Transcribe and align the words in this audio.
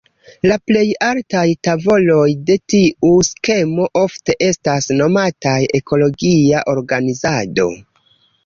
La 0.51 0.55
plej 0.69 0.85
altaj 1.07 1.43
tavoloj 1.67 2.23
de 2.47 2.55
tiu 2.73 3.11
skemo 3.29 3.87
ofte 4.01 4.37
estas 4.49 4.89
nomataj 5.03 5.57
"ekologia 5.81 6.65
organizado". 6.77 7.69